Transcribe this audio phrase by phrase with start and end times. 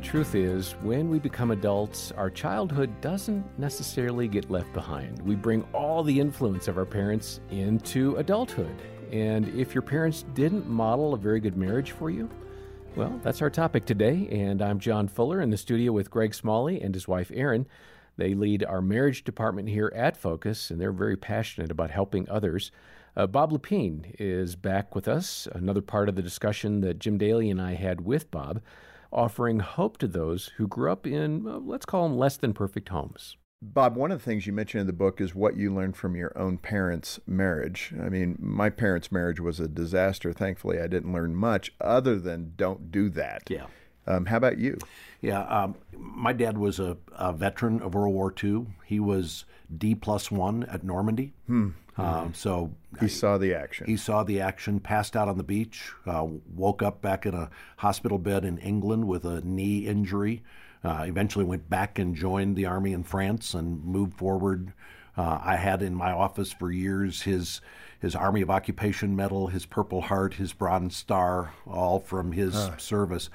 [0.00, 5.20] truth is, when we become adults, our childhood doesn't necessarily get left behind.
[5.22, 8.74] We bring all the influence of our parents into adulthood.
[9.12, 12.30] And if your parents didn't model a very good marriage for you,
[12.96, 14.26] well, that's our topic today.
[14.30, 17.66] And I'm John Fuller in the studio with Greg Smalley and his wife, Erin.
[18.16, 22.70] They lead our marriage department here at Focus, and they're very passionate about helping others.
[23.16, 27.50] Uh, Bob Lepine is back with us, another part of the discussion that Jim Daly
[27.50, 28.60] and I had with Bob,
[29.12, 32.88] offering hope to those who grew up in, uh, let's call them less than perfect
[32.88, 33.36] homes.
[33.62, 36.16] Bob, one of the things you mentioned in the book is what you learned from
[36.16, 37.92] your own parents' marriage.
[38.00, 40.32] I mean, my parents' marriage was a disaster.
[40.32, 43.42] Thankfully, I didn't learn much other than don't do that.
[43.50, 43.66] Yeah.
[44.06, 44.78] Um, how about you?
[45.20, 48.66] Yeah, um, my dad was a, a, veteran of World War II.
[48.86, 49.44] He was
[49.76, 51.34] D plus one at Normandy.
[51.46, 51.70] Hmm.
[52.00, 53.86] Um, so he saw the action.
[53.86, 54.80] He saw the action.
[54.80, 55.92] Passed out on the beach.
[56.06, 60.42] Uh, woke up back in a hospital bed in England with a knee injury.
[60.82, 64.72] Uh, eventually went back and joined the army in France and moved forward.
[65.16, 67.60] Uh, I had in my office for years his
[68.00, 73.28] his Army of Occupation Medal, his Purple Heart, his Bronze Star, all from his service.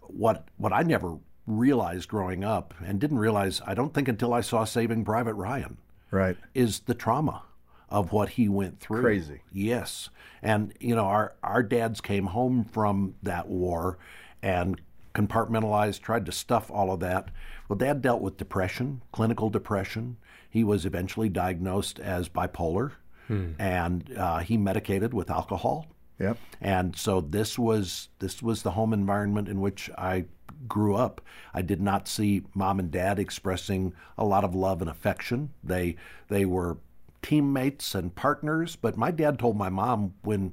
[0.00, 4.40] What what I never realized growing up, and didn't realize, I don't think until I
[4.40, 5.76] saw Saving Private Ryan,
[6.10, 7.42] right, is the trauma
[7.88, 9.02] of what he went through.
[9.02, 9.42] Crazy.
[9.52, 10.10] Yes.
[10.42, 13.98] And, you know, our, our dads came home from that war
[14.42, 14.80] and
[15.14, 17.30] compartmentalized, tried to stuff all of that.
[17.68, 20.16] Well, dad dealt with depression, clinical depression.
[20.48, 22.92] He was eventually diagnosed as bipolar
[23.28, 23.52] hmm.
[23.58, 25.86] and uh, he medicated with alcohol.
[26.18, 26.38] Yep.
[26.60, 30.24] And so this was this was the home environment in which I
[30.66, 31.20] grew up.
[31.52, 35.50] I did not see mom and dad expressing a lot of love and affection.
[35.62, 35.96] They
[36.28, 36.78] they were
[37.26, 38.76] teammates and partners.
[38.76, 40.52] But my dad told my mom when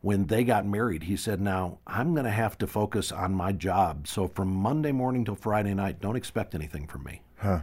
[0.00, 3.52] when they got married, he said, "Now I'm going to have to focus on my
[3.52, 4.06] job.
[4.08, 7.60] So from Monday morning till Friday night, don't expect anything from me." Huh.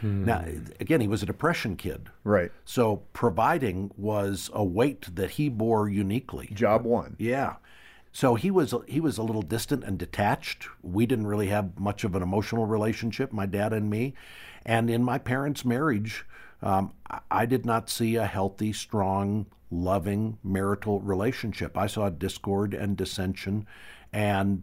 [0.00, 0.24] Hmm.
[0.24, 0.44] Now,
[0.80, 2.08] again, he was a depression kid.
[2.24, 2.50] Right.
[2.64, 6.50] So providing was a weight that he bore uniquely.
[6.54, 7.16] Job one.
[7.18, 7.56] Yeah.
[8.10, 10.68] So he was he was a little distant and detached.
[10.82, 14.14] We didn't really have much of an emotional relationship, my dad and me.
[14.64, 16.24] And in my parents' marriage,
[16.62, 16.92] um,
[17.30, 21.76] I did not see a healthy, strong, loving marital relationship.
[21.76, 23.66] I saw discord and dissension,
[24.12, 24.62] and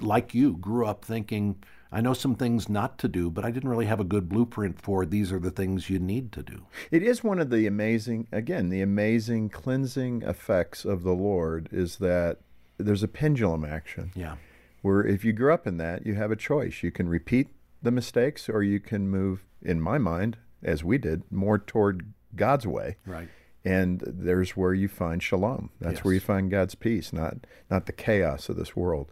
[0.00, 1.56] like you, grew up thinking,
[1.92, 4.80] I know some things not to do, but I didn't really have a good blueprint
[4.80, 6.66] for these are the things you need to do.
[6.90, 11.96] It is one of the amazing, again, the amazing cleansing effects of the Lord is
[11.96, 12.38] that
[12.78, 14.12] there's a pendulum action.
[14.14, 14.36] Yeah.
[14.82, 16.82] Where if you grew up in that, you have a choice.
[16.82, 17.48] You can repeat
[17.82, 22.66] the mistakes or you can move, in my mind, as we did, more toward God's
[22.66, 22.96] way.
[23.06, 23.28] Right.
[23.64, 25.70] And there's where you find shalom.
[25.80, 26.04] That's yes.
[26.04, 29.10] where you find God's peace, not not the chaos of this world.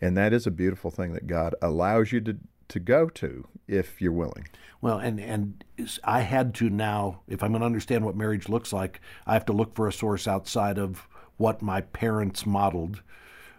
[0.00, 2.38] And that is a beautiful thing that God allows you to
[2.68, 4.48] to go to if you're willing.
[4.80, 5.62] Well, and and
[6.04, 9.44] I had to now, if I'm going to understand what marriage looks like, I have
[9.46, 13.02] to look for a source outside of what my parents modeled.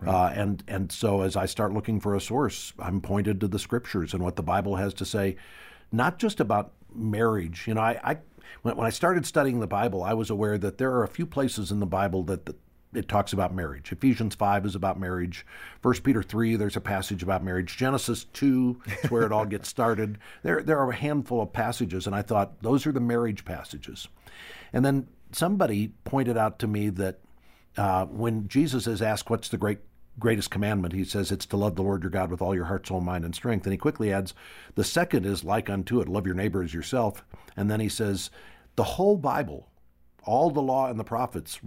[0.05, 3.59] Uh, and and so as I start looking for a source, I'm pointed to the
[3.59, 5.37] scriptures and what the Bible has to say,
[5.91, 7.65] not just about marriage.
[7.67, 8.17] You know, I, I
[8.61, 11.25] when, when I started studying the Bible, I was aware that there are a few
[11.25, 12.57] places in the Bible that, that
[12.93, 13.91] it talks about marriage.
[13.91, 15.45] Ephesians 5 is about marriage.
[15.81, 17.75] 1 Peter 3, there's a passage about marriage.
[17.77, 20.17] Genesis 2 is where it all gets started.
[20.43, 24.07] There, there are a handful of passages, and I thought those are the marriage passages.
[24.73, 27.19] And then somebody pointed out to me that
[27.77, 29.79] uh, when Jesus is asked, What's the great
[30.19, 32.87] greatest commandment, he says it's to love the Lord your God with all your heart,
[32.87, 33.65] soul, mind, and strength.
[33.65, 34.33] And he quickly adds,
[34.75, 37.25] the second is like unto it, love your neighbor as yourself.
[37.57, 38.29] And then he says,
[38.75, 39.69] the whole Bible,
[40.23, 41.59] all the law and the prophets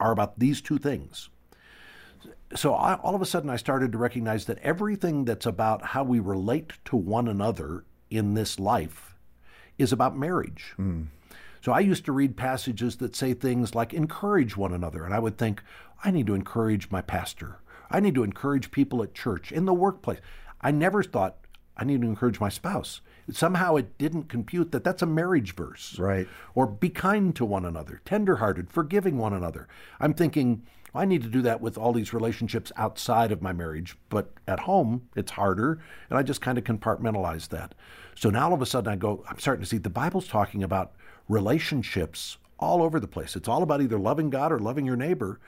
[0.00, 1.28] are about these two things.
[2.54, 6.04] So I, all of a sudden, I started to recognize that everything that's about how
[6.04, 9.16] we relate to one another in this life
[9.78, 10.74] is about marriage.
[10.78, 11.06] Mm.
[11.62, 15.04] So I used to read passages that say things like encourage one another.
[15.04, 15.62] And I would think,
[16.04, 17.58] I need to encourage my pastor
[17.92, 20.20] I need to encourage people at church, in the workplace.
[20.60, 21.36] I never thought
[21.76, 23.00] I need to encourage my spouse.
[23.30, 25.98] Somehow it didn't compute that that's a marriage verse.
[25.98, 26.26] Right.
[26.54, 29.68] Or be kind to one another, tenderhearted, forgiving one another.
[30.00, 30.62] I'm thinking,
[30.94, 34.60] I need to do that with all these relationships outside of my marriage, but at
[34.60, 35.80] home it's harder,
[36.10, 37.74] and I just kind of compartmentalize that.
[38.14, 40.62] So now all of a sudden I go, I'm starting to see the Bible's talking
[40.62, 40.92] about
[41.28, 43.36] relationships all over the place.
[43.36, 45.40] It's all about either loving God or loving your neighbor.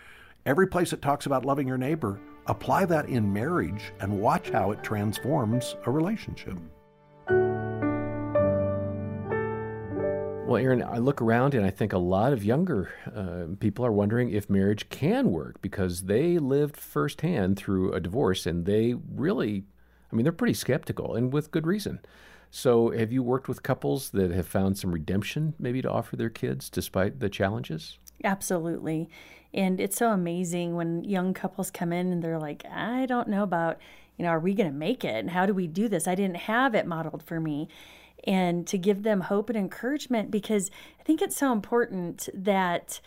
[0.47, 4.71] Every place it talks about loving your neighbor, apply that in marriage and watch how
[4.71, 6.59] it transforms a relationship.
[10.47, 13.91] Well, Erin, I look around and I think a lot of younger uh, people are
[13.91, 19.65] wondering if marriage can work because they lived firsthand through a divorce and they really,
[20.13, 21.99] I I mean, they're pretty skeptical, and with good reason.
[22.53, 26.31] So, have you worked with couples that have found some redemption maybe to offer their
[26.31, 27.99] kids despite the challenges?
[28.23, 29.09] Absolutely.
[29.55, 33.45] And it's so amazing when young couples come in and they're like, I don't know
[33.45, 33.79] about,
[34.19, 35.15] you know, are we going to make it?
[35.15, 36.09] And how do we do this?
[36.09, 37.69] I didn't have it modeled for me.
[38.27, 43.01] And to give them hope and encouragement because I think it's so important that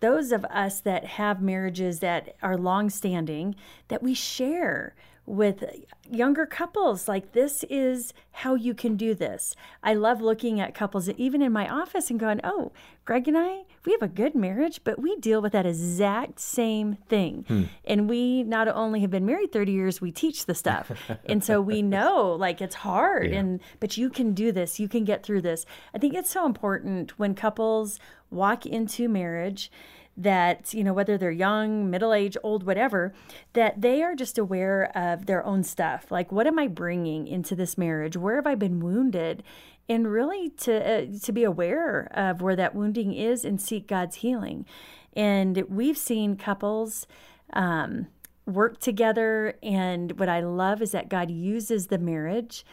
[0.00, 3.54] those of us that have marriages that are long standing,
[3.86, 5.64] that we share with
[6.10, 7.06] younger couples.
[7.08, 9.54] Like this is how you can do this.
[9.82, 12.72] I love looking at couples even in my office and going oh
[13.04, 16.96] greg and i we have a good marriage but we deal with that exact same
[17.08, 17.44] thing.
[17.46, 17.62] Hmm.
[17.84, 20.90] and we not only have been married 30 years we teach the stuff.
[21.26, 23.40] And so we know like it's hard yeah.
[23.40, 24.80] and but you can do this.
[24.80, 25.64] You can get through this.
[25.94, 29.70] I think it's so important when couples walk into marriage
[30.16, 33.12] that, you know, whether they're young, middle age, old, whatever,
[33.54, 36.10] that they are just aware of their own stuff.
[36.10, 38.16] Like, what am I bringing into this marriage?
[38.16, 39.42] Where have I been wounded?
[39.88, 44.16] And really to, uh, to be aware of where that wounding is and seek God's
[44.16, 44.66] healing.
[45.14, 47.06] And we've seen couples
[47.52, 48.06] um,
[48.46, 49.54] work together.
[49.62, 52.64] And what I love is that God uses the marriage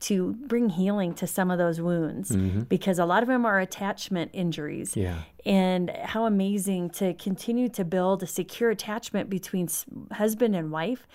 [0.00, 2.60] to bring healing to some of those wounds mm-hmm.
[2.62, 4.96] because a lot of them are attachment injuries.
[4.96, 5.22] Yeah.
[5.44, 9.68] And how amazing to continue to build a secure attachment between
[10.12, 11.06] husband and wife.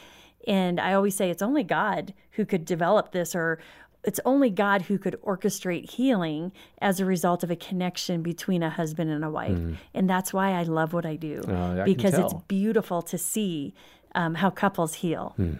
[0.48, 3.60] And I always say it's only God who could develop this or
[4.04, 8.70] it's only God who could orchestrate healing as a result of a connection between a
[8.70, 9.58] husband and a wife.
[9.58, 9.78] Mm.
[9.94, 13.74] And that's why I love what I do uh, I because it's beautiful to see
[14.16, 15.36] um, how couples heal.
[15.40, 15.60] Mm.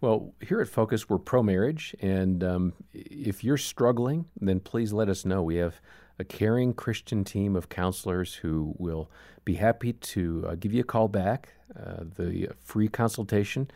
[0.00, 1.94] Well, here at Focus, we're pro marriage.
[2.00, 5.42] And um, if you're struggling, then please let us know.
[5.42, 5.80] We have
[6.18, 9.10] a caring Christian team of counselors who will
[9.44, 11.54] be happy to uh, give you a call back.
[11.74, 13.70] Uh, the free consultation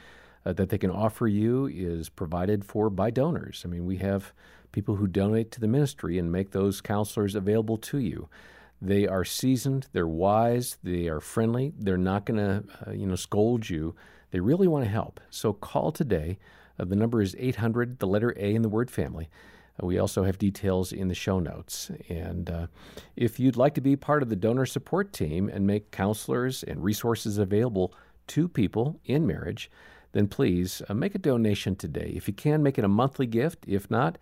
[0.45, 3.63] uh, that they can offer you is provided for by donors.
[3.65, 4.33] I mean, we have
[4.71, 8.29] people who donate to the ministry and make those counselors available to you.
[8.81, 11.73] They are seasoned, they're wise, they are friendly.
[11.77, 13.97] They're not going to, uh, you know, scold you
[14.31, 15.21] they really want to help.
[15.31, 16.39] So call today.
[16.79, 19.29] Uh, the number is 800, the letter A in the word family.
[19.83, 21.91] Uh, we also have details in the show notes.
[22.09, 22.67] And uh,
[23.17, 26.83] if you'd like to be part of the donor support team and make counselors and
[26.83, 27.95] resources available
[28.29, 29.71] to people in marriage,
[30.13, 32.13] then please uh, make a donation today.
[32.15, 33.65] If you can, make it a monthly gift.
[33.67, 34.19] If not,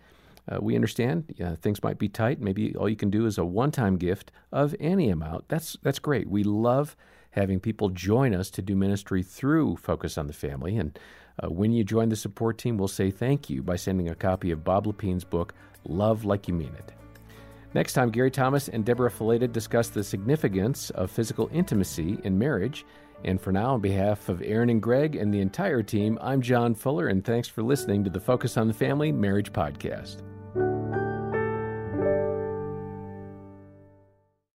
[0.49, 2.39] uh, we understand things might be tight.
[2.39, 5.49] Maybe all you can do is a one-time gift of any amount.
[5.49, 6.29] That's that's great.
[6.29, 6.95] We love
[7.31, 10.77] having people join us to do ministry through Focus on the Family.
[10.77, 10.97] And
[11.43, 14.51] uh, when you join the support team, we'll say thank you by sending a copy
[14.51, 15.53] of Bob Lepine's book,
[15.85, 16.93] Love Like You Mean It.
[17.73, 22.85] Next time, Gary Thomas and Deborah Fileta discuss the significance of physical intimacy in marriage.
[23.23, 26.75] And for now, on behalf of Erin and Greg and the entire team, I'm John
[26.75, 30.21] Fuller, and thanks for listening to the Focus on the Family Marriage Podcast.